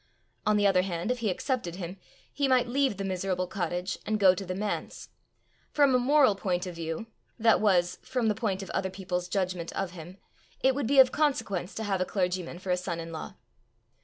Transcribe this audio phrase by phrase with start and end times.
[0.47, 1.97] On the other hand, if he accepted him,
[2.33, 5.09] he might leave the miserable cottage, and go to the manse:
[5.69, 7.05] from a moral point of view
[7.37, 10.17] that was, from the point of other people's judgment of him
[10.59, 13.35] it would be of consequence to have a clergyman for a son in law.